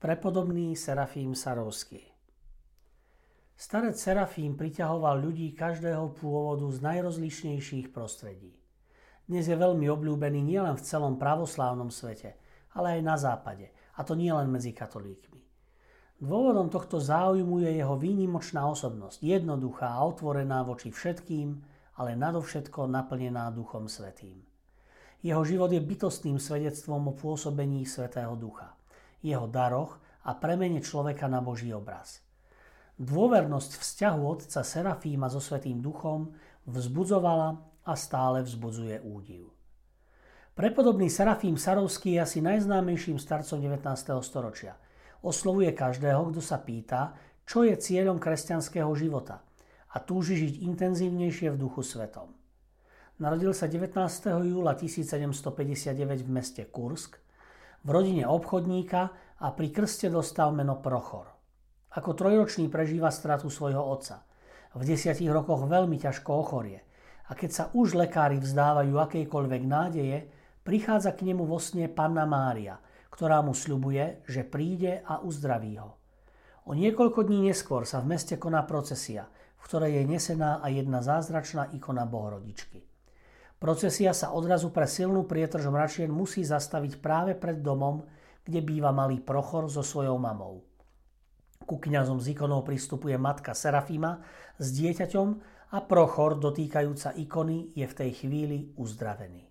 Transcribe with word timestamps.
Prepodobný 0.00 0.80
Serafím 0.80 1.36
Sarovský 1.36 2.00
Starec 3.52 4.00
Serafím 4.00 4.56
priťahoval 4.56 5.20
ľudí 5.20 5.52
každého 5.52 6.16
pôvodu 6.16 6.64
z 6.72 6.80
najrozlišnejších 6.80 7.92
prostredí. 7.92 8.56
Dnes 9.28 9.44
je 9.44 9.52
veľmi 9.52 9.92
obľúbený 9.92 10.40
nielen 10.40 10.72
v 10.80 10.86
celom 10.88 11.20
pravoslávnom 11.20 11.92
svete, 11.92 12.32
ale 12.72 12.96
aj 12.96 13.00
na 13.04 13.16
západe, 13.20 13.76
a 13.92 14.00
to 14.00 14.16
nielen 14.16 14.48
medzi 14.48 14.72
katolíkmi. 14.72 15.44
Dôvodom 16.16 16.72
tohto 16.72 16.96
záujmu 16.96 17.60
je 17.68 17.84
jeho 17.84 18.00
výnimočná 18.00 18.64
osobnosť, 18.72 19.20
jednoduchá 19.20 20.00
a 20.00 20.00
otvorená 20.08 20.64
voči 20.64 20.88
všetkým, 20.88 21.60
ale 22.00 22.16
nadovšetko 22.16 22.88
naplnená 22.88 23.52
Duchom 23.52 23.84
Svetým. 23.84 24.40
Jeho 25.20 25.44
život 25.44 25.68
je 25.68 25.84
bytostným 25.84 26.40
svedectvom 26.40 27.04
o 27.04 27.12
pôsobení 27.12 27.84
Svetého 27.84 28.32
Ducha 28.32 28.79
jeho 29.20 29.46
daroch 29.48 30.00
a 30.24 30.36
premene 30.36 30.84
človeka 30.84 31.28
na 31.28 31.40
Boží 31.40 31.72
obraz. 31.72 32.20
Dôvernosť 33.00 33.80
vzťahu 33.80 34.20
otca 34.20 34.60
Serafíma 34.60 35.32
so 35.32 35.40
Svetým 35.40 35.80
duchom 35.80 36.36
vzbudzovala 36.68 37.56
a 37.88 37.92
stále 37.96 38.44
vzbudzuje 38.44 39.00
údiv. 39.00 39.48
Prepodobný 40.52 41.08
Serafím 41.08 41.56
Sarovský 41.56 42.20
je 42.20 42.20
asi 42.20 42.38
najznámejším 42.44 43.16
starcom 43.16 43.56
19. 43.56 43.80
storočia. 44.20 44.76
Oslovuje 45.24 45.72
každého, 45.72 46.28
kto 46.28 46.40
sa 46.44 46.60
pýta, 46.60 47.16
čo 47.48 47.64
je 47.64 47.72
cieľom 47.80 48.20
kresťanského 48.20 48.92
života 48.92 49.40
a 49.90 49.96
túži 49.98 50.36
žiť 50.36 50.60
intenzívnejšie 50.68 51.56
v 51.56 51.60
duchu 51.60 51.80
svetom. 51.80 52.36
Narodil 53.20 53.52
sa 53.52 53.66
19. 53.66 53.96
júla 54.48 54.76
1759 54.76 56.24
v 56.24 56.30
meste 56.30 56.62
Kursk 56.68 57.20
v 57.80 57.88
rodine 57.88 58.28
obchodníka 58.28 59.00
a 59.40 59.46
pri 59.56 59.68
krste 59.72 60.12
dostal 60.12 60.52
meno 60.52 60.76
Prochor. 60.78 61.32
Ako 61.96 62.14
trojročný 62.14 62.68
prežíva 62.68 63.08
stratu 63.10 63.48
svojho 63.48 63.80
otca. 63.80 64.22
V 64.76 64.86
desiatich 64.86 65.32
rokoch 65.32 65.66
veľmi 65.66 65.98
ťažko 65.98 66.30
ochorie 66.30 66.80
a 67.30 67.32
keď 67.38 67.50
sa 67.50 67.64
už 67.70 67.94
lekári 67.94 68.42
vzdávajú 68.42 68.94
akejkoľvek 68.98 69.62
nádeje, 69.62 70.18
prichádza 70.66 71.14
k 71.14 71.30
nemu 71.30 71.46
vo 71.46 71.62
sne 71.62 71.86
panna 71.86 72.26
Mária, 72.26 72.78
ktorá 73.10 73.38
mu 73.38 73.54
sľubuje, 73.54 74.26
že 74.26 74.42
príde 74.42 75.02
a 75.06 75.22
uzdraví 75.22 75.78
ho. 75.78 75.94
O 76.66 76.74
niekoľko 76.74 77.26
dní 77.26 77.50
neskôr 77.50 77.86
sa 77.86 78.02
v 78.02 78.18
meste 78.18 78.34
koná 78.34 78.66
procesia, 78.66 79.30
v 79.30 79.62
ktorej 79.62 80.02
je 80.02 80.04
nesená 80.10 80.58
aj 80.58 80.72
jedna 80.74 81.00
zázračná 81.06 81.70
ikona 81.74 82.06
Bohorodičky. 82.06 82.89
Procesia 83.60 84.16
sa 84.16 84.32
odrazu 84.32 84.72
pre 84.72 84.88
silnú 84.88 85.28
prietrž 85.28 85.68
mračien 85.68 86.08
musí 86.08 86.40
zastaviť 86.40 86.96
práve 86.96 87.36
pred 87.36 87.60
domom, 87.60 88.08
kde 88.40 88.64
býva 88.64 88.88
malý 88.88 89.20
Prochor 89.20 89.68
so 89.68 89.84
svojou 89.84 90.16
mamou. 90.16 90.64
Ku 91.68 91.76
kňazom 91.76 92.24
z 92.24 92.32
ikonou 92.32 92.64
pristupuje 92.64 93.20
matka 93.20 93.52
Serafima 93.52 94.24
s 94.56 94.72
dieťaťom 94.72 95.28
a 95.76 95.78
Prochor, 95.84 96.40
dotýkajúca 96.40 97.12
ikony, 97.20 97.76
je 97.76 97.84
v 97.84 97.94
tej 98.00 98.10
chvíli 98.24 98.72
uzdravený. 98.80 99.44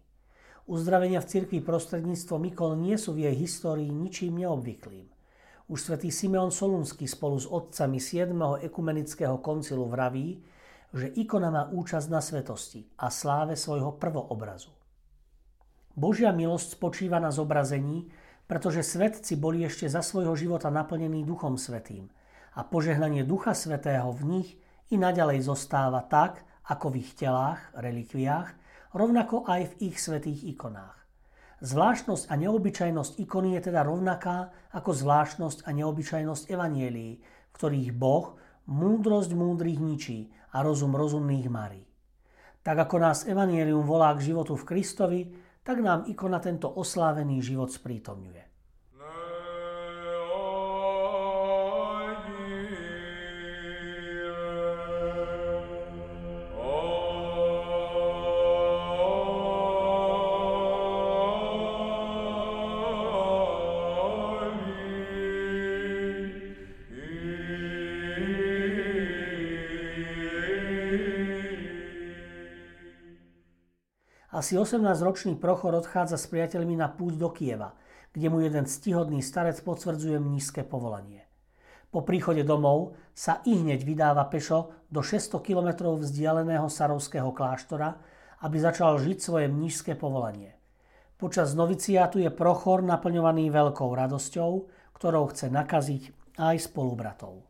Uzdravenia 0.65 1.21
v 1.21 1.29
cirkvi 1.29 1.61
prostredníctvom 1.61 2.49
ikon 2.49 2.81
nie 2.81 2.97
sú 2.97 3.13
v 3.13 3.29
jej 3.29 3.35
histórii 3.37 3.93
ničím 3.93 4.41
neobvyklým. 4.41 5.05
Už 5.69 5.85
svätý 5.85 6.09
Simeon 6.09 6.49
Solunský 6.49 7.05
spolu 7.05 7.37
s 7.37 7.45
otcami 7.45 8.01
7. 8.01 8.33
ekumenického 8.65 9.37
koncilu 9.37 9.85
vraví, 9.85 10.41
že 10.93 11.11
ikona 11.13 11.49
má 11.53 11.63
účasť 11.69 12.07
na 12.09 12.21
svetosti 12.21 12.85
a 12.97 13.13
sláve 13.13 13.53
svojho 13.53 13.97
prvoobrazu. 13.97 14.73
Božia 15.93 16.31
milosť 16.33 16.79
spočíva 16.79 17.19
na 17.21 17.29
zobrazení, 17.29 18.09
pretože 18.49 18.81
svetci 18.81 19.37
boli 19.37 19.61
ešte 19.61 19.85
za 19.85 20.01
svojho 20.01 20.33
života 20.33 20.73
naplnení 20.73 21.21
Duchom 21.21 21.59
Svetým 21.59 22.09
a 22.57 22.65
požehnanie 22.65 23.21
Ducha 23.21 23.53
Svetého 23.53 24.09
v 24.09 24.23
nich 24.25 24.49
i 24.89 24.97
naďalej 24.97 25.45
zostáva 25.45 26.01
tak, 26.01 26.41
ako 26.65 26.93
v 26.93 27.05
ich 27.05 27.13
telách, 27.13 27.61
relikviách, 27.77 28.49
rovnako 28.93 29.45
aj 29.45 29.73
v 29.73 29.93
ich 29.93 29.97
svetých 30.01 30.45
ikonách. 30.57 30.97
Zvláštnosť 31.59 32.31
a 32.31 32.33
neobyčajnosť 32.39 33.19
ikony 33.19 33.59
je 33.59 33.69
teda 33.69 33.83
rovnaká 33.83 34.49
ako 34.71 34.95
zvláštnosť 34.95 35.67
a 35.67 35.69
neobyčajnosť 35.75 36.43
evanielií, 36.47 37.13
v 37.19 37.53
ktorých 37.53 37.91
Boh 37.93 38.39
múdrosť 38.69 39.33
múdrych 39.33 39.81
ničí 39.81 40.29
a 40.53 40.61
rozum 40.61 40.93
rozumných 40.93 41.49
marí. 41.49 41.81
Tak 42.61 42.85
ako 42.85 42.95
nás 43.01 43.25
Evangelium 43.25 43.81
volá 43.81 44.13
k 44.13 44.29
životu 44.29 44.53
v 44.53 44.67
Kristovi, 44.67 45.21
tak 45.65 45.81
nám 45.81 46.05
ikona 46.05 46.37
tento 46.37 46.69
oslávený 46.69 47.41
život 47.41 47.73
sprítomňuje. 47.73 48.48
Asi 74.39 74.55
18-ročný 74.55 75.35
Prochor 75.35 75.75
odchádza 75.75 76.15
s 76.15 76.31
priateľmi 76.31 76.79
na 76.79 76.87
púť 76.87 77.19
do 77.19 77.27
Kieva, 77.27 77.75
kde 78.15 78.31
mu 78.31 78.39
jeden 78.39 78.63
stihodný 78.63 79.19
starec 79.19 79.59
potvrdzuje 79.59 80.15
mnízke 80.15 80.63
povolanie. 80.63 81.27
Po 81.91 82.07
príchode 82.07 82.47
domov 82.47 82.95
sa 83.11 83.43
i 83.43 83.59
hneď 83.59 83.83
vydáva 83.83 84.23
pešo 84.31 84.87
do 84.87 85.03
600 85.03 85.43
km 85.43 85.91
vzdialeného 85.91 86.71
Sarovského 86.71 87.35
kláštora, 87.35 87.99
aby 88.39 88.55
začal 88.63 89.03
žiť 89.03 89.19
svoje 89.19 89.51
mnížské 89.51 89.99
povolanie. 89.99 90.55
Počas 91.19 91.51
noviciátu 91.51 92.23
je 92.23 92.31
Prochor 92.31 92.79
naplňovaný 92.79 93.51
veľkou 93.51 93.91
radosťou, 93.91 94.51
ktorou 94.95 95.35
chce 95.35 95.51
nakaziť 95.51 96.03
aj 96.39 96.63
spolubratov. 96.63 97.43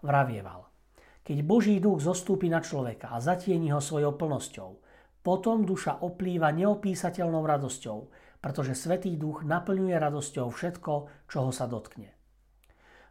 Vravieval. 0.00 0.72
Keď 1.20 1.36
Boží 1.44 1.76
duch 1.84 2.00
zostúpi 2.00 2.48
na 2.48 2.64
človeka 2.64 3.12
a 3.12 3.20
zatieni 3.20 3.68
ho 3.76 3.80
svojou 3.84 4.16
plnosťou, 4.16 4.88
potom 5.20 5.68
duša 5.68 6.00
oplýva 6.00 6.48
neopísateľnou 6.56 7.44
radosťou, 7.44 7.98
pretože 8.40 8.72
Svetý 8.72 9.20
duch 9.20 9.44
naplňuje 9.44 9.92
radosťou 10.00 10.48
všetko, 10.48 10.92
čoho 11.28 11.50
sa 11.52 11.68
dotkne. 11.68 12.16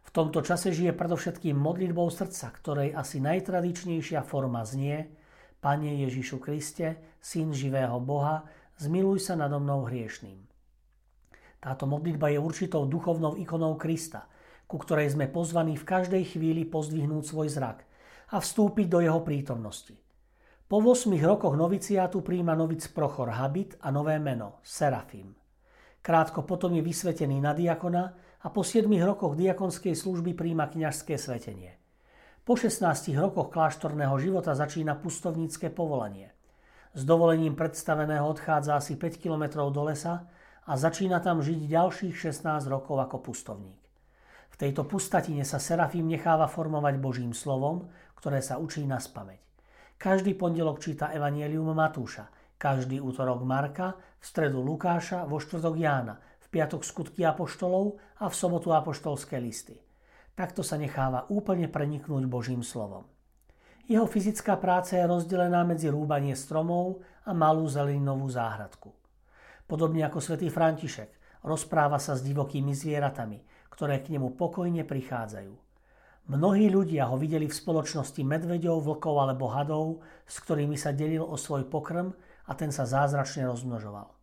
V 0.02 0.10
tomto 0.10 0.42
čase 0.42 0.74
žije 0.74 0.90
predovšetkým 0.90 1.54
modlitbou 1.54 2.10
srdca, 2.10 2.50
ktorej 2.50 2.98
asi 2.98 3.22
najtradičnejšia 3.22 4.26
forma 4.26 4.66
znie 4.66 5.06
Pane 5.62 6.02
Ježišu 6.02 6.42
Kriste, 6.42 6.98
Syn 7.22 7.54
živého 7.54 8.02
Boha, 8.02 8.42
zmiluj 8.82 9.30
sa 9.30 9.38
nado 9.38 9.62
mnou 9.62 9.86
hriešným. 9.86 10.40
Táto 11.62 11.84
modlitba 11.86 12.32
je 12.32 12.40
určitou 12.40 12.88
duchovnou 12.90 13.38
ikonou 13.38 13.78
Krista, 13.78 14.26
ku 14.66 14.80
ktorej 14.82 15.14
sme 15.14 15.30
pozvaní 15.30 15.78
v 15.78 15.86
každej 15.86 16.34
chvíli 16.34 16.66
pozdvihnúť 16.66 17.22
svoj 17.22 17.52
zrak 17.52 17.78
a 18.34 18.40
vstúpiť 18.42 18.86
do 18.90 18.98
jeho 19.04 19.20
prítomnosti– 19.22 19.94
po 20.70 20.78
8 20.78 21.10
rokoch 21.26 21.58
noviciátu 21.58 22.22
príjma 22.22 22.54
novic 22.54 22.86
Prochor 22.94 23.34
habit 23.34 23.74
a 23.82 23.90
nové 23.90 24.22
meno 24.22 24.62
Serafim. 24.62 25.34
Krátko 25.98 26.46
potom 26.46 26.70
je 26.78 26.78
vysvetený 26.78 27.42
na 27.42 27.50
diakona 27.58 28.14
a 28.38 28.46
po 28.54 28.62
7 28.62 28.86
rokoch 29.02 29.34
diakonskej 29.34 29.98
služby 29.98 30.38
príjma 30.38 30.70
kňažské 30.70 31.18
svetenie. 31.18 31.74
Po 32.46 32.54
16 32.54 32.86
rokoch 33.18 33.50
kláštorného 33.50 34.14
života 34.22 34.54
začína 34.54 34.94
pustovnícke 34.94 35.74
povolanie. 35.74 36.30
S 36.94 37.02
dovolením 37.02 37.58
predstaveného 37.58 38.30
odchádza 38.30 38.78
asi 38.78 38.94
5 38.94 39.18
km 39.18 39.66
do 39.74 39.82
lesa 39.82 40.30
a 40.70 40.72
začína 40.78 41.18
tam 41.18 41.42
žiť 41.42 41.66
ďalších 41.66 42.14
16 42.14 42.46
rokov 42.70 42.94
ako 43.10 43.18
pustovník. 43.18 43.82
V 44.54 44.56
tejto 44.56 44.86
pustatine 44.86 45.42
sa 45.42 45.58
Serafím 45.58 46.06
necháva 46.06 46.46
formovať 46.46 46.94
Božím 47.02 47.34
slovom, 47.34 47.90
ktoré 48.14 48.38
sa 48.38 48.62
učí 48.62 48.86
na 48.86 49.02
spameť. 49.02 49.49
Každý 50.00 50.32
pondelok 50.32 50.80
číta 50.80 51.12
Evangelium 51.12 51.76
Matúša, 51.76 52.32
každý 52.56 53.04
útorok 53.04 53.44
Marka, 53.44 54.00
v 54.16 54.24
stredu 54.24 54.64
Lukáša, 54.64 55.28
vo 55.28 55.36
štvrtok 55.36 55.76
Jána, 55.76 56.16
v 56.16 56.46
piatok 56.48 56.88
skutky 56.88 57.20
apoštolov 57.20 58.00
a 58.16 58.32
v 58.32 58.32
sobotu 58.32 58.72
apoštolské 58.72 59.36
listy. 59.36 59.76
Takto 60.32 60.64
sa 60.64 60.80
necháva 60.80 61.28
úplne 61.28 61.68
preniknúť 61.68 62.24
Božím 62.32 62.64
slovom. 62.64 63.04
Jeho 63.92 64.08
fyzická 64.08 64.56
práca 64.56 64.96
je 64.96 65.04
rozdelená 65.04 65.68
medzi 65.68 65.92
rúbanie 65.92 66.32
stromov 66.32 67.04
a 67.28 67.36
malú 67.36 67.68
zeleninovú 67.68 68.24
záhradku. 68.32 68.96
Podobne 69.68 70.08
ako 70.08 70.24
svätý 70.24 70.48
František, 70.48 71.44
rozpráva 71.44 72.00
sa 72.00 72.16
s 72.16 72.24
divokými 72.24 72.72
zvieratami, 72.72 73.68
ktoré 73.68 74.00
k 74.00 74.16
nemu 74.16 74.32
pokojne 74.32 74.80
prichádzajú. 74.88 75.69
Mnohí 76.30 76.70
ľudia 76.70 77.10
ho 77.10 77.18
videli 77.18 77.50
v 77.50 77.58
spoločnosti 77.58 78.22
medveďov, 78.22 78.86
vlkov 78.86 79.14
alebo 79.18 79.50
hadov, 79.50 80.06
s 80.30 80.38
ktorými 80.38 80.78
sa 80.78 80.94
delil 80.94 81.26
o 81.26 81.34
svoj 81.34 81.66
pokrm 81.66 82.14
a 82.46 82.54
ten 82.54 82.70
sa 82.70 82.86
zázračne 82.86 83.50
rozmnožoval. 83.50 84.14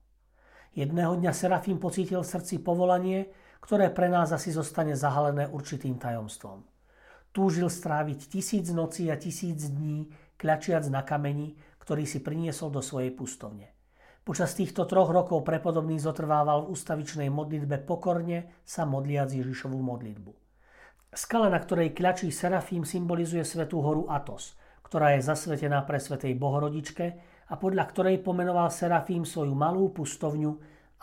Jedného 0.72 1.20
dňa 1.20 1.36
Serafín 1.36 1.84
pocítil 1.84 2.24
v 2.24 2.32
srdci 2.32 2.64
povolanie, 2.64 3.28
ktoré 3.60 3.92
pre 3.92 4.08
nás 4.08 4.32
asi 4.32 4.56
zostane 4.56 4.96
zahalené 4.96 5.52
určitým 5.52 6.00
tajomstvom. 6.00 6.64
Túžil 7.36 7.68
stráviť 7.68 8.32
tisíc 8.32 8.72
nocí 8.72 9.12
a 9.12 9.20
tisíc 9.20 9.68
dní, 9.68 10.08
kľačiac 10.40 10.88
na 10.88 11.04
kameni, 11.04 11.60
ktorý 11.84 12.08
si 12.08 12.24
priniesol 12.24 12.72
do 12.72 12.80
svojej 12.80 13.12
pustovne. 13.12 13.76
Počas 14.24 14.56
týchto 14.56 14.88
troch 14.88 15.12
rokov 15.12 15.44
prepodobný 15.44 16.00
zotrvával 16.00 16.64
v 16.64 16.72
ustavičnej 16.72 17.28
modlitbe 17.28 17.84
pokorne 17.84 18.64
sa 18.64 18.88
modliac 18.88 19.28
Ježišovú 19.28 19.76
modlitbu. 19.76 20.47
Skala, 21.18 21.50
na 21.50 21.58
ktorej 21.58 21.98
kľačí 21.98 22.30
Serafím, 22.30 22.86
symbolizuje 22.86 23.42
svetú 23.42 23.82
horu 23.82 24.06
Atos, 24.06 24.54
ktorá 24.86 25.18
je 25.18 25.26
zasvetená 25.26 25.82
pre 25.82 25.98
svetej 25.98 26.38
Bohorodičke 26.38 27.06
a 27.50 27.58
podľa 27.58 27.90
ktorej 27.90 28.22
pomenoval 28.22 28.70
Serafím 28.70 29.26
svoju 29.26 29.58
malú 29.58 29.90
pustovňu, 29.90 30.54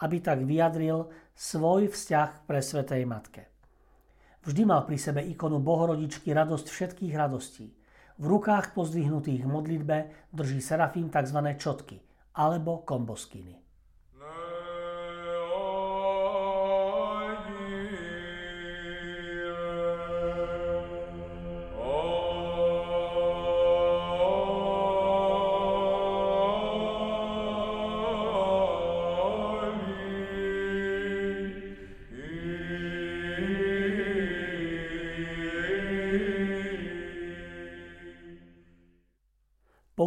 aby 0.06 0.22
tak 0.22 0.46
vyjadril 0.46 1.11
svoj 1.34 1.90
vzťah 1.90 2.46
pre 2.46 2.62
svetej 2.62 3.02
Matke. 3.11 3.50
Vždy 4.46 4.62
mal 4.62 4.87
pri 4.87 5.02
sebe 5.02 5.19
ikonu 5.19 5.58
Bohorodičky 5.58 6.31
radosť 6.31 6.66
všetkých 6.70 7.14
radostí. 7.19 7.75
V 8.14 8.25
rukách 8.31 8.70
pozdvihnutých 8.70 9.43
modlitbe 9.50 10.31
drží 10.31 10.62
Serafím 10.62 11.11
tzv. 11.11 11.43
čotky 11.58 11.99
alebo 12.38 12.87
komboskiny. 12.87 13.63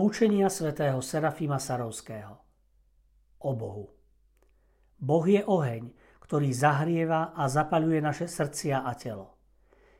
Poučenia 0.07 0.47
svätého 0.47 1.03
Serafima 1.03 1.59
Sarovského 1.59 2.39
O 3.43 3.51
Bohu 3.51 3.91
Boh 4.95 5.25
je 5.27 5.43
oheň, 5.43 5.91
ktorý 6.23 6.47
zahrieva 6.55 7.35
a 7.35 7.43
zapaľuje 7.51 7.99
naše 7.99 8.31
srdcia 8.31 8.87
a 8.87 8.95
telo. 8.95 9.35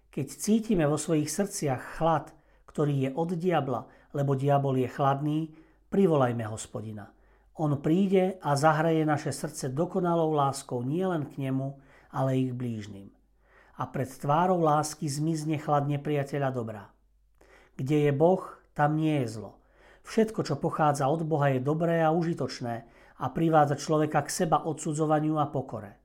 Keď 0.07 0.27
cítime 0.31 0.87
vo 0.87 0.95
svojich 0.95 1.27
srdciach 1.27 1.99
chlad, 1.99 2.31
ktorý 2.71 3.03
je 3.03 3.09
od 3.19 3.35
diabla, 3.35 3.83
lebo 4.15 4.39
diabol 4.39 4.79
je 4.79 4.87
chladný, 4.87 5.51
privolajme 5.91 6.47
hospodina. 6.47 7.11
On 7.59 7.75
príde 7.75 8.39
a 8.39 8.55
zahraje 8.55 9.03
naše 9.03 9.35
srdce 9.35 9.75
dokonalou 9.75 10.31
láskou 10.31 10.87
nielen 10.87 11.27
k 11.27 11.51
nemu, 11.51 11.75
ale 12.15 12.39
i 12.39 12.47
k 12.47 12.55
blížnym. 12.55 13.11
A 13.75 13.83
pred 13.91 14.07
tvárou 14.07 14.63
lásky 14.63 15.11
zmizne 15.11 15.59
chlad 15.59 15.83
nepriateľa 15.91 16.49
dobra. 16.55 16.95
Kde 17.75 18.07
je 18.07 18.11
Boh, 18.15 18.47
tam 18.71 18.95
nie 18.95 19.27
je 19.27 19.35
zlo. 19.35 19.59
Všetko, 20.07 20.39
čo 20.47 20.55
pochádza 20.55 21.11
od 21.11 21.27
Boha, 21.27 21.51
je 21.51 21.59
dobré 21.59 21.99
a 21.99 22.15
užitočné 22.15 22.75
a 23.19 23.25
privádza 23.27 23.75
človeka 23.75 24.23
k 24.23 24.31
seba 24.31 24.63
odsudzovaniu 24.63 25.35
a 25.35 25.51
pokore. 25.51 25.99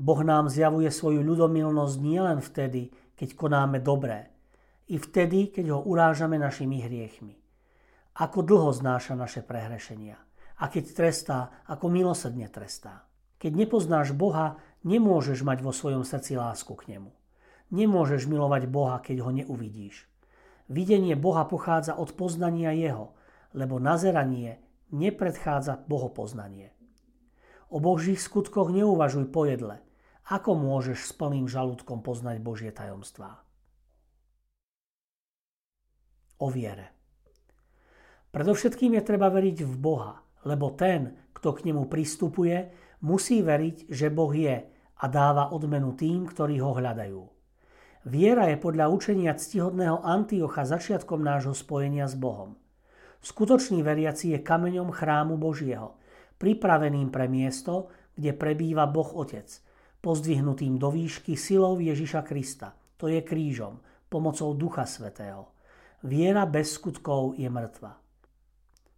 Boh 0.00 0.24
nám 0.24 0.48
zjavuje 0.48 0.88
svoju 0.88 1.20
ľudomilnosť 1.20 1.96
nielen 2.00 2.40
vtedy, 2.40 2.88
keď 3.12 3.28
konáme 3.36 3.84
dobré, 3.84 4.32
i 4.88 4.96
vtedy, 4.96 5.52
keď 5.52 5.76
ho 5.76 5.80
urážame 5.84 6.40
našimi 6.40 6.80
hriechmi. 6.80 7.36
Ako 8.16 8.40
dlho 8.40 8.72
znáša 8.72 9.12
naše 9.12 9.44
prehrešenia 9.44 10.16
a 10.56 10.72
keď 10.72 10.84
trestá, 10.96 11.38
ako 11.68 11.92
milosrdne 11.92 12.48
trestá. 12.48 13.04
Keď 13.36 13.52
nepoznáš 13.66 14.16
Boha, 14.16 14.56
nemôžeš 14.88 15.44
mať 15.44 15.60
vo 15.60 15.74
svojom 15.74 16.06
srdci 16.06 16.40
lásku 16.40 16.72
k 16.80 16.96
nemu. 16.96 17.12
Nemôžeš 17.72 18.24
milovať 18.24 18.72
Boha, 18.72 19.04
keď 19.04 19.20
ho 19.26 19.30
neuvidíš. 19.32 20.11
Videnie 20.72 21.12
Boha 21.20 21.44
pochádza 21.44 22.00
od 22.00 22.16
poznania 22.16 22.72
Jeho, 22.72 23.12
lebo 23.52 23.76
nazeranie 23.76 24.56
nepredchádza 24.88 25.84
bohopoznanie. 25.84 26.72
O 27.68 27.76
Božích 27.76 28.16
skutkoch 28.16 28.72
neuvažuj 28.72 29.28
pojedle. 29.28 29.84
Ako 30.32 30.56
môžeš 30.56 31.04
s 31.04 31.12
plným 31.12 31.44
žalúdkom 31.44 32.00
poznať 32.00 32.40
Božie 32.40 32.72
tajomstvá? 32.72 33.44
O 36.40 36.48
viere. 36.48 36.96
Predovšetkým 38.32 38.96
je 38.96 39.02
treba 39.04 39.28
veriť 39.28 39.68
v 39.68 39.74
Boha, 39.76 40.24
lebo 40.48 40.72
ten, 40.72 41.20
kto 41.36 41.52
k 41.52 41.68
nemu 41.68 41.84
pristupuje, 41.84 42.72
musí 43.04 43.44
veriť, 43.44 43.92
že 43.92 44.08
Boh 44.08 44.32
je 44.32 44.56
a 44.72 45.04
dáva 45.04 45.52
odmenu 45.52 45.92
tým, 45.92 46.24
ktorí 46.24 46.64
ho 46.64 46.72
hľadajú. 46.72 47.31
Viera 48.02 48.50
je 48.50 48.58
podľa 48.58 48.90
učenia 48.90 49.30
ctihodného 49.38 50.02
Antiocha 50.02 50.66
začiatkom 50.66 51.22
nášho 51.22 51.54
spojenia 51.54 52.10
s 52.10 52.18
Bohom. 52.18 52.58
Skutočný 53.22 53.78
veriaci 53.86 54.34
je 54.34 54.42
kameňom 54.42 54.90
chrámu 54.90 55.38
Božieho, 55.38 55.94
pripraveným 56.42 57.14
pre 57.14 57.30
miesto, 57.30 57.94
kde 58.18 58.34
prebýva 58.34 58.90
Boh 58.90 59.06
Otec, 59.06 59.46
pozdvihnutým 60.02 60.82
do 60.82 60.90
výšky 60.90 61.38
silou 61.38 61.78
Ježiša 61.78 62.26
Krista, 62.26 62.74
to 62.98 63.06
je 63.06 63.22
krížom, 63.22 63.78
pomocou 64.10 64.50
Ducha 64.58 64.82
Svetého. 64.82 65.54
Viera 66.02 66.42
bez 66.42 66.74
skutkov 66.74 67.38
je 67.38 67.46
mŕtva. 67.46 68.02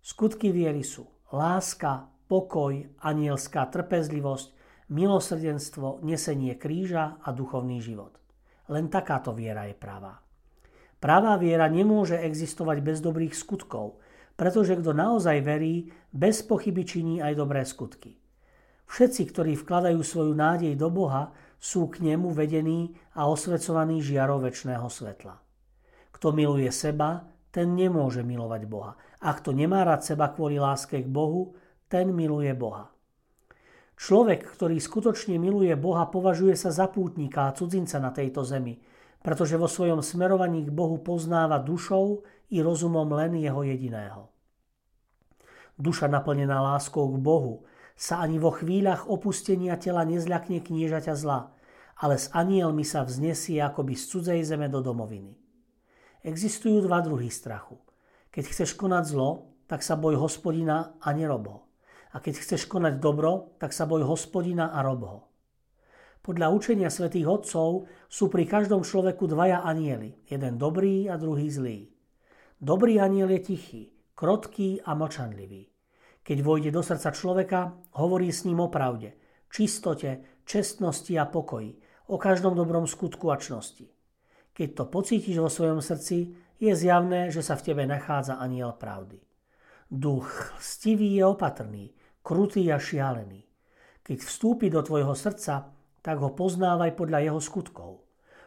Skutky 0.01 0.49
viery 0.49 0.81
sú 0.81 1.05
láska, 1.29 2.09
pokoj, 2.25 2.89
anielská 3.05 3.69
trpezlivosť, 3.69 4.57
milosrdenstvo, 4.89 6.01
nesenie 6.01 6.57
kríža 6.57 7.21
a 7.21 7.29
duchovný 7.37 7.85
život. 7.85 8.24
Len 8.73 8.89
takáto 8.89 9.37
viera 9.37 9.69
je 9.69 9.77
pravá. 9.77 10.21
Pravá 10.97 11.37
viera 11.37 11.69
nemôže 11.69 12.17
existovať 12.17 12.81
bez 12.81 13.05
dobrých 13.05 13.37
skutkov, 13.37 14.01
pretože 14.41 14.81
kto 14.81 14.97
naozaj 14.97 15.45
verí, 15.45 15.93
bez 16.09 16.41
pochyby 16.41 16.83
činí 16.83 17.15
aj 17.21 17.37
dobré 17.37 17.61
skutky. 17.69 18.17
Všetci, 18.89 19.23
ktorí 19.33 19.53
vkladajú 19.61 20.01
svoju 20.01 20.33
nádej 20.33 20.73
do 20.81 20.89
Boha, 20.89 21.33
sú 21.61 21.89
k 21.89 22.05
nemu 22.05 22.33
vedení 22.33 22.97
a 23.17 23.29
osvecovaní 23.29 24.01
žiarov 24.01 24.45
väčšného 24.45 24.89
svetla. 24.89 25.37
Kto 26.13 26.33
miluje 26.33 26.69
seba, 26.73 27.25
ten 27.53 27.77
nemôže 27.77 28.25
milovať 28.25 28.63
Boha. 28.65 28.97
A 29.25 29.29
kto 29.33 29.53
nemá 29.53 29.85
rád 29.85 30.05
seba 30.05 30.33
kvôli 30.33 30.61
láske 30.61 31.01
k 31.01 31.09
Bohu, 31.09 31.57
ten 31.89 32.13
miluje 32.13 32.53
Boha. 32.57 32.94
Človek, 33.95 34.43
ktorý 34.59 34.83
skutočne 34.83 35.39
miluje 35.39 35.71
Boha, 35.79 36.11
považuje 36.11 36.59
sa 36.59 36.75
za 36.75 36.91
pútnika 36.91 37.47
a 37.47 37.55
cudzinca 37.55 38.03
na 38.03 38.11
tejto 38.11 38.43
zemi, 38.43 38.83
pretože 39.23 39.57
vo 39.57 39.71
svojom 39.71 40.03
smerovaní 40.03 40.67
k 40.67 40.75
Bohu 40.75 41.01
poznáva 41.01 41.63
dušou 41.63 42.27
i 42.51 42.61
rozumom 42.61 43.09
len 43.15 43.39
jeho 43.39 43.63
jediného. 43.63 44.29
Duša 45.75 46.07
naplnená 46.07 46.61
láskou 46.63 47.09
k 47.15 47.19
Bohu 47.19 47.67
sa 47.95 48.23
ani 48.23 48.39
vo 48.39 48.51
chvíľach 48.51 49.07
opustenia 49.07 49.79
tela 49.79 50.03
nezľakne 50.03 50.63
kniežaťa 50.63 51.15
zla, 51.15 51.55
ale 51.99 52.19
s 52.19 52.31
anielmi 52.35 52.83
sa 52.83 53.07
vznesie 53.07 53.63
akoby 53.63 53.95
z 53.95 54.05
cudzej 54.11 54.41
zeme 54.43 54.67
do 54.67 54.83
domoviny. 54.83 55.39
Existujú 56.27 56.83
dva 56.83 57.01
druhy 57.01 57.31
strachu. 57.31 57.79
Keď 58.35 58.45
chceš 58.51 58.75
konať 58.75 59.05
zlo, 59.15 59.55
tak 59.71 59.81
sa 59.81 59.95
boj 59.95 60.19
hospodina 60.19 60.99
a 60.99 61.15
nerob. 61.15 61.64
A 62.15 62.23
keď 62.23 62.39
chceš 62.39 62.71
konať 62.71 63.03
dobro, 63.03 63.59
tak 63.59 63.75
sa 63.75 63.91
boj 63.91 64.07
hospodina 64.07 64.71
a 64.71 64.87
rob 64.87 65.03
ho. 65.03 65.19
Podľa 66.25 66.57
učenia 66.57 66.89
svätých 66.89 67.29
otcov 67.29 67.91
sú 68.09 68.33
pri 68.33 68.49
každom 68.49 68.81
človeku 68.81 69.29
dvaja 69.29 69.61
anieli, 69.61 70.17
jeden 70.25 70.57
dobrý 70.57 71.11
a 71.11 71.21
druhý 71.21 71.51
zlý. 71.51 71.91
Dobrý 72.57 72.97
aniel 72.97 73.29
je 73.35 73.41
tichý, 73.45 73.83
krotký 74.17 74.81
a 74.87 74.97
mlčanlivý. 74.97 75.69
Keď 76.25 76.39
vojde 76.41 76.71
do 76.73 76.81
srdca 76.81 77.13
človeka, 77.13 77.61
hovorí 78.01 78.33
s 78.33 78.49
ním 78.49 78.65
o 78.65 78.73
pravde, 78.73 79.13
čistote, 79.53 80.41
čestnosti 80.49 81.13
a 81.21 81.29
pokoji, 81.29 81.77
o 82.09 82.17
každom 82.17 82.57
dobrom 82.57 82.89
skutku 82.89 83.29
a 83.29 83.37
čnosti. 83.37 83.91
Keď 84.57 84.69
to 84.73 84.85
pocítiš 84.89 85.37
vo 85.43 85.53
svojom 85.53 85.85
srdci, 85.85 86.33
je 86.57 86.73
zjavné, 86.73 87.29
že 87.29 87.45
sa 87.45 87.59
v 87.59 87.69
tebe 87.69 87.85
nachádza 87.85 88.41
aniel 88.41 88.73
pravdy. 88.73 89.21
Duch 89.93 90.57
stivý 90.57 91.21
je 91.21 91.25
opatrný, 91.29 91.93
krutý 92.25 92.73
a 92.73 92.81
šialený. 92.81 93.45
Keď 94.01 94.19
vstúpi 94.25 94.73
do 94.73 94.81
tvojho 94.81 95.13
srdca, 95.13 95.69
tak 96.01 96.17
ho 96.25 96.33
poznávaj 96.33 96.97
podľa 96.97 97.21
jeho 97.21 97.41
skutkov. 97.41 98.01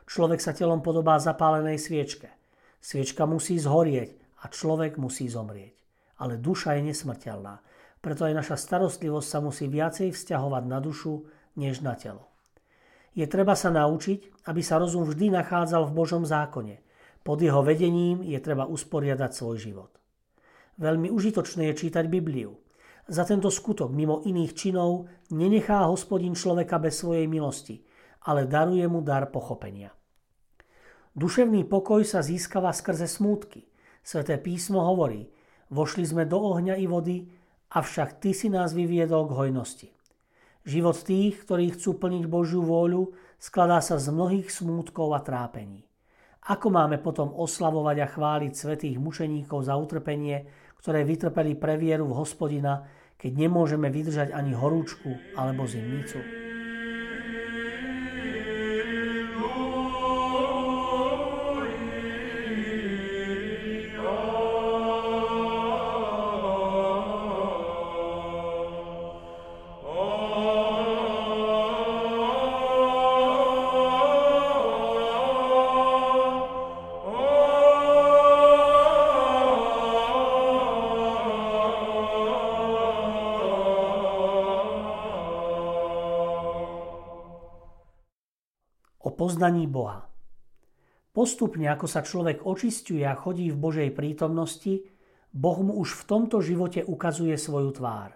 Človek 0.09 0.41
sa 0.41 0.57
telom 0.57 0.81
podobá 0.81 1.21
zapálenej 1.21 1.77
sviečke. 1.77 2.33
Sviečka 2.81 3.29
musí 3.29 3.61
zhorieť 3.61 4.17
a 4.41 4.49
človek 4.49 4.97
musí 4.97 5.29
zomrieť. 5.29 5.77
Ale 6.17 6.41
duša 6.41 6.81
je 6.81 6.89
nesmrteľná, 6.89 7.61
preto 8.01 8.25
aj 8.25 8.33
naša 8.33 8.57
starostlivosť 8.57 9.27
sa 9.29 9.39
musí 9.45 9.69
viacej 9.69 10.09
vzťahovať 10.13 10.63
na 10.65 10.81
dušu, 10.81 11.29
než 11.57 11.85
na 11.85 11.93
telo. 11.93 12.29
Je 13.17 13.25
treba 13.25 13.57
sa 13.57 13.73
naučiť, 13.73 14.49
aby 14.49 14.61
sa 14.61 14.77
rozum 14.77 15.05
vždy 15.05 15.33
nachádzal 15.33 15.89
v 15.89 15.95
Božom 15.97 16.25
zákone. 16.25 16.81
Pod 17.25 17.41
jeho 17.41 17.65
vedením 17.65 18.21
je 18.21 18.37
treba 18.37 18.69
usporiadať 18.69 19.31
svoj 19.33 19.57
život. 19.57 19.91
Veľmi 20.77 21.09
užitočné 21.09 21.73
je 21.73 21.79
čítať 21.85 22.05
Bibliu. 22.05 22.66
Za 23.07 23.23
tento 23.23 23.47
skutok 23.47 23.87
mimo 23.95 24.19
iných 24.19 24.51
činov 24.51 25.07
nenechá 25.31 25.87
hospodin 25.87 26.35
človeka 26.35 26.75
bez 26.75 26.99
svojej 26.99 27.23
milosti, 27.23 27.79
ale 28.27 28.43
daruje 28.43 28.83
mu 28.91 28.99
dar 28.99 29.31
pochopenia. 29.31 29.95
Duševný 31.15 31.63
pokoj 31.65 32.03
sa 32.03 32.19
získava 32.19 32.75
skrze 32.75 33.07
smútky. 33.07 33.63
Sveté 34.03 34.35
písmo 34.35 34.83
hovorí, 34.83 35.31
vošli 35.71 36.03
sme 36.03 36.27
do 36.27 36.37
ohňa 36.37 36.75
i 36.77 36.85
vody, 36.85 37.31
avšak 37.71 38.19
ty 38.19 38.35
si 38.35 38.51
nás 38.51 38.75
vyviedol 38.75 39.31
k 39.31 39.35
hojnosti. 39.39 39.89
Život 40.67 40.99
tých, 41.07 41.47
ktorí 41.47 41.79
chcú 41.79 41.95
plniť 41.95 42.27
Božiu 42.27 42.59
vôľu, 42.59 43.15
skladá 43.39 43.79
sa 43.79 43.95
z 43.95 44.11
mnohých 44.11 44.51
smútkov 44.51 45.15
a 45.15 45.23
trápení. 45.23 45.87
Ako 46.47 46.71
máme 46.71 46.99
potom 46.99 47.31
oslavovať 47.31 47.97
a 48.03 48.07
chváliť 48.07 48.51
svetých 48.51 48.99
mučeníkov 48.99 49.67
za 49.67 49.79
utrpenie, 49.79 50.47
ktoré 50.81 51.03
vytrpeli 51.03 51.57
pre 51.57 51.75
vieru 51.75 52.07
v 52.07 52.17
hospodina, 52.17 52.87
keď 53.17 53.47
nemôžeme 53.47 53.89
vydržať 53.89 54.31
ani 54.31 54.53
horúčku 54.53 55.17
alebo 55.33 55.65
zimnicu. 55.65 56.46
Poznaní 89.17 89.65
Boha. 89.65 90.05
Postupne, 91.09 91.65
ako 91.73 91.89
sa 91.89 92.05
človek 92.05 92.45
očistuje 92.45 93.01
a 93.01 93.17
chodí 93.17 93.49
v 93.49 93.57
Božej 93.57 93.89
prítomnosti, 93.97 94.85
Boh 95.33 95.57
mu 95.65 95.81
už 95.81 95.97
v 95.97 96.03
tomto 96.05 96.37
živote 96.45 96.85
ukazuje 96.85 97.33
svoju 97.33 97.73
tvár. 97.73 98.13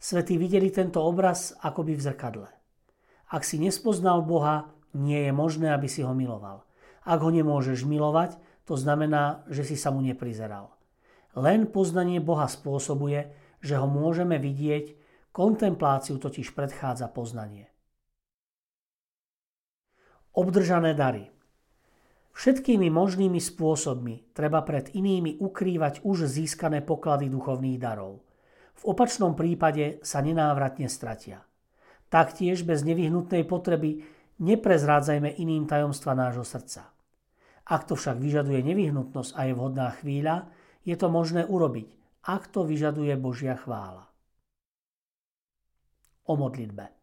Svetí 0.00 0.40
videli 0.40 0.72
tento 0.72 1.04
obraz 1.04 1.52
akoby 1.60 1.92
v 1.92 2.04
zrkadle. 2.08 2.48
Ak 3.28 3.44
si 3.44 3.60
nespoznal 3.60 4.24
Boha, 4.24 4.72
nie 4.96 5.28
je 5.28 5.32
možné, 5.36 5.76
aby 5.76 5.86
si 5.86 6.00
ho 6.00 6.16
miloval. 6.16 6.64
Ak 7.04 7.20
ho 7.20 7.28
nemôžeš 7.28 7.84
milovať, 7.84 8.40
to 8.64 8.80
znamená, 8.80 9.44
že 9.52 9.68
si 9.68 9.76
sa 9.76 9.92
mu 9.92 10.00
neprizeral. 10.00 10.72
Len 11.36 11.68
poznanie 11.68 12.18
Boha 12.24 12.48
spôsobuje, 12.48 13.28
že 13.60 13.76
ho 13.76 13.84
môžeme 13.84 14.40
vidieť, 14.40 14.96
kontempláciu 15.36 16.16
totiž 16.16 16.56
predchádza 16.56 17.12
poznanie 17.12 17.70
obdržané 20.34 20.94
dary. 20.94 21.30
Všetkými 22.30 22.88
možnými 22.88 23.42
spôsobmi 23.42 24.32
treba 24.32 24.62
pred 24.62 24.94
inými 24.94 25.42
ukrývať 25.42 26.06
už 26.06 26.30
získané 26.30 26.80
poklady 26.80 27.26
duchovných 27.26 27.78
darov. 27.82 28.22
V 28.80 28.82
opačnom 28.96 29.36
prípade 29.36 30.00
sa 30.00 30.24
nenávratne 30.24 30.88
stratia. 30.88 31.44
Taktiež 32.08 32.64
bez 32.64 32.80
nevyhnutnej 32.86 33.44
potreby 33.44 34.02
neprezrádzajme 34.40 35.36
iným 35.36 35.68
tajomstva 35.68 36.16
nášho 36.16 36.46
srdca. 36.46 36.88
Ak 37.70 37.86
to 37.86 37.94
však 37.94 38.18
vyžaduje 38.18 38.64
nevyhnutnosť 38.66 39.36
a 39.36 39.40
je 39.46 39.52
vhodná 39.54 39.88
chvíľa, 40.00 40.48
je 40.82 40.96
to 40.96 41.12
možné 41.12 41.44
urobiť, 41.44 41.86
ak 42.24 42.48
to 42.50 42.64
vyžaduje 42.64 43.14
Božia 43.20 43.54
chvála. 43.54 44.08
O 46.24 46.34
modlitbe. 46.40 46.99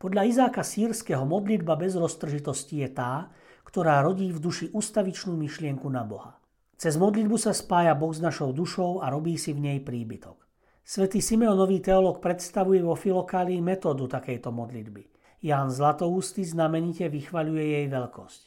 Podľa 0.00 0.22
Izáka 0.24 0.64
sírskeho 0.64 1.28
modlitba 1.28 1.76
bez 1.76 1.92
roztržitosti 1.92 2.80
je 2.80 2.88
tá, 2.88 3.28
ktorá 3.68 4.00
rodí 4.00 4.32
v 4.32 4.40
duši 4.40 4.72
ustavičnú 4.72 5.36
myšlienku 5.36 5.84
na 5.92 6.08
Boha. 6.08 6.40
Cez 6.80 6.96
modlitbu 6.96 7.36
sa 7.36 7.52
spája 7.52 7.92
Boh 7.92 8.08
s 8.08 8.24
našou 8.24 8.56
dušou 8.56 9.04
a 9.04 9.12
robí 9.12 9.36
si 9.36 9.52
v 9.52 9.60
nej 9.60 9.78
príbytok. 9.84 10.40
Svetý 10.80 11.20
Simeonový 11.20 11.84
teológ 11.84 12.24
predstavuje 12.24 12.80
vo 12.80 12.96
Filokálii 12.96 13.60
metódu 13.60 14.08
takejto 14.08 14.48
modlitby. 14.48 15.04
Ján 15.44 15.68
Zlatoústy 15.68 16.48
znamenite 16.48 17.04
vychvaľuje 17.12 17.64
jej 17.76 17.86
veľkosť. 17.92 18.42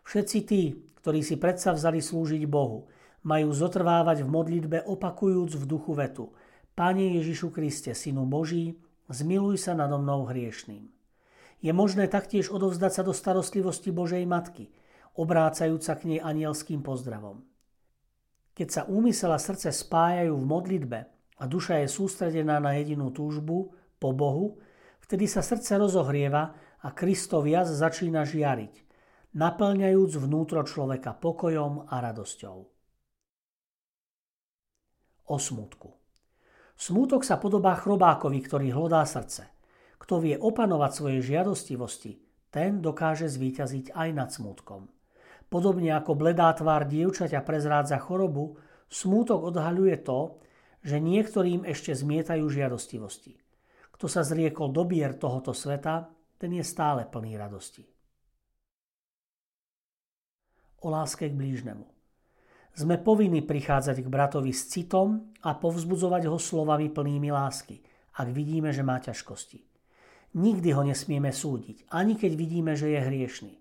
Všetci 0.00 0.38
tí, 0.48 0.80
ktorí 1.04 1.20
si 1.20 1.36
predsa 1.36 1.76
vzali 1.76 2.00
slúžiť 2.00 2.48
Bohu, 2.48 2.88
majú 3.28 3.52
zotrvávať 3.52 4.24
v 4.24 4.32
modlitbe 4.32 4.78
opakujúc 4.88 5.60
v 5.60 5.64
duchu 5.68 5.92
vetu 5.92 6.32
Pane 6.72 7.20
Ježišu 7.20 7.52
Kriste, 7.52 7.92
Synu 7.92 8.24
Boží, 8.24 8.76
zmiluj 9.10 9.62
sa 9.62 9.72
nado 9.74 9.98
mnou 9.98 10.26
hriešným. 10.26 10.90
Je 11.64 11.72
možné 11.72 12.06
taktiež 12.06 12.52
odovzdať 12.52 12.92
sa 12.92 13.02
do 13.02 13.16
starostlivosti 13.16 13.90
Božej 13.90 14.28
Matky, 14.28 14.70
obrácajúc 15.16 15.82
sa 15.82 15.96
k 15.96 16.14
nej 16.14 16.20
anielským 16.20 16.84
pozdravom. 16.84 17.42
Keď 18.56 18.68
sa 18.68 18.82
úmysel 18.88 19.32
a 19.32 19.40
srdce 19.40 19.72
spájajú 19.72 20.36
v 20.36 20.48
modlitbe 20.48 20.98
a 21.40 21.44
duša 21.44 21.84
je 21.84 21.88
sústredená 21.92 22.60
na 22.60 22.76
jedinú 22.76 23.12
túžbu, 23.12 23.72
po 23.96 24.12
Bohu, 24.12 24.60
vtedy 25.00 25.24
sa 25.24 25.40
srdce 25.40 25.80
rozohrieva 25.80 26.52
a 26.84 26.88
Kristov 26.92 27.48
jaz 27.48 27.72
začína 27.72 28.28
žiariť, 28.28 28.84
naplňajúc 29.32 30.12
vnútro 30.20 30.60
človeka 30.64 31.16
pokojom 31.16 31.88
a 31.88 31.96
radosťou. 32.04 32.58
O 35.26 35.36
smutku. 35.40 35.95
Smútok 36.76 37.24
sa 37.24 37.40
podobá 37.40 37.72
chrobákovi, 37.80 38.44
ktorý 38.44 38.68
hlodá 38.76 39.00
srdce. 39.08 39.48
Kto 39.96 40.20
vie 40.20 40.36
opanovať 40.36 40.92
svoje 40.92 41.18
žiadostivosti, 41.24 42.20
ten 42.52 42.84
dokáže 42.84 43.32
zvíťaziť 43.32 43.96
aj 43.96 44.08
nad 44.12 44.28
smútkom. 44.28 44.92
Podobne 45.48 45.96
ako 45.96 46.12
bledá 46.12 46.52
tvár 46.52 46.84
dievčaťa 46.84 47.40
prezrádza 47.40 47.96
chorobu, 47.96 48.60
smútok 48.92 49.56
odhaľuje 49.56 49.96
to, 50.04 50.36
že 50.84 51.00
niektorým 51.00 51.64
ešte 51.64 51.96
zmietajú 51.96 52.44
žiadostivosti. 52.46 53.40
Kto 53.96 54.06
sa 54.12 54.20
zriekol 54.20 54.70
dobier 54.76 55.16
tohoto 55.16 55.56
sveta, 55.56 56.12
ten 56.36 56.52
je 56.52 56.60
stále 56.60 57.08
plný 57.08 57.40
radosti. 57.40 57.88
O 60.84 60.92
láske 60.92 61.32
k 61.32 61.34
blížnemu. 61.34 61.95
Sme 62.76 63.00
povinni 63.00 63.40
prichádzať 63.40 64.04
k 64.04 64.12
bratovi 64.12 64.52
s 64.52 64.68
citom 64.68 65.32
a 65.40 65.56
povzbudzovať 65.56 66.28
ho 66.28 66.36
slovami 66.36 66.92
plnými 66.92 67.32
lásky, 67.32 67.80
ak 68.20 68.28
vidíme, 68.36 68.68
že 68.68 68.84
má 68.84 69.00
ťažkosti. 69.00 69.64
Nikdy 70.36 70.76
ho 70.76 70.84
nesmieme 70.84 71.32
súdiť, 71.32 71.88
ani 71.88 72.20
keď 72.20 72.32
vidíme, 72.36 72.76
že 72.76 72.92
je 72.92 73.00
hriešný. 73.00 73.54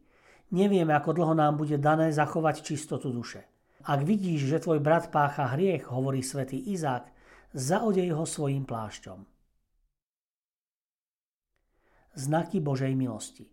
Nevieme, 0.51 0.91
ako 0.91 1.15
dlho 1.15 1.31
nám 1.31 1.55
bude 1.55 1.79
dané 1.79 2.11
zachovať 2.11 2.67
čistotu 2.67 3.15
duše. 3.15 3.47
Ak 3.87 4.03
vidíš, 4.03 4.51
že 4.51 4.59
tvoj 4.59 4.83
brat 4.83 5.07
pácha 5.15 5.47
hriech, 5.55 5.87
hovorí 5.87 6.19
svätý 6.19 6.59
Izák, 6.75 7.07
zaodej 7.55 8.11
ho 8.11 8.27
svojim 8.27 8.67
plášťom. 8.67 9.23
Znaky 12.19 12.59
Božej 12.59 12.91
milosti. 12.99 13.47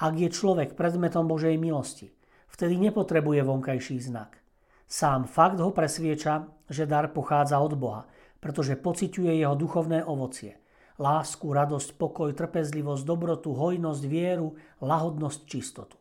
Ak 0.00 0.16
je 0.16 0.32
človek 0.32 0.72
predmetom 0.72 1.28
Božej 1.28 1.60
milosti, 1.60 2.16
vtedy 2.48 2.80
nepotrebuje 2.80 3.44
vonkajší 3.44 4.00
znak. 4.00 4.43
Sám 4.84 5.24
fakt 5.24 5.58
ho 5.58 5.72
presvieča, 5.72 6.48
že 6.68 6.84
dar 6.84 7.10
pochádza 7.10 7.58
od 7.60 7.74
Boha, 7.74 8.04
pretože 8.38 8.76
pociťuje 8.76 9.40
jeho 9.40 9.56
duchovné 9.56 10.04
ovocie. 10.04 10.60
Lásku, 11.00 11.50
radosť, 11.50 11.98
pokoj, 11.98 12.30
trpezlivosť, 12.36 13.02
dobrotu, 13.02 13.50
hojnosť, 13.50 14.02
vieru, 14.06 14.54
lahodnosť, 14.78 15.40
čistotu. 15.48 15.96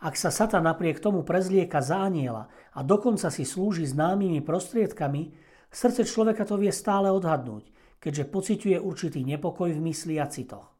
Ak 0.00 0.16
sa 0.16 0.32
Satan 0.32 0.64
napriek 0.64 0.98
tomu 0.98 1.20
prezlieka 1.20 1.84
za 1.84 2.00
aniela 2.08 2.48
a 2.72 2.80
dokonca 2.80 3.28
si 3.28 3.44
slúži 3.44 3.84
známymi 3.84 4.40
prostriedkami, 4.40 5.36
srdce 5.68 6.08
človeka 6.08 6.48
to 6.48 6.56
vie 6.56 6.72
stále 6.72 7.12
odhadnúť, 7.12 7.68
keďže 8.00 8.32
pociťuje 8.32 8.76
určitý 8.80 9.20
nepokoj 9.28 9.68
v 9.68 9.84
mysli 9.92 10.16
a 10.16 10.26
citoch. 10.26 10.72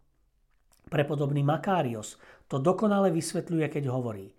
Prepodobný 0.88 1.44
Makários 1.44 2.16
to 2.48 2.58
dokonale 2.58 3.12
vysvetľuje, 3.12 3.66
keď 3.68 3.84
hovorí 3.92 4.32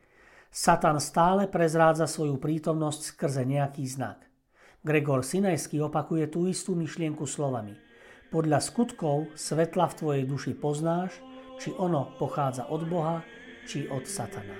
Satan 0.52 1.00
stále 1.00 1.48
prezrádza 1.48 2.12
svoju 2.12 2.36
prítomnosť 2.36 3.16
skrze 3.16 3.48
nejaký 3.48 3.88
znak. 3.88 4.28
Gregor 4.84 5.24
Sinajský 5.24 5.80
opakuje 5.80 6.28
tú 6.28 6.44
istú 6.52 6.76
myšlienku 6.76 7.24
slovami. 7.24 7.80
Podľa 8.36 8.60
skutkov 8.60 9.32
svetla 9.32 9.88
v 9.88 9.96
tvojej 9.96 10.24
duši 10.28 10.52
poznáš, 10.60 11.24
či 11.56 11.72
ono 11.72 12.20
pochádza 12.20 12.68
od 12.68 12.84
Boha, 12.84 13.24
či 13.64 13.88
od 13.88 14.04
Satana. 14.04 14.60